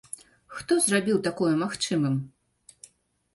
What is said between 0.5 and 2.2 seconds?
Хто зрабіў такое магчымым?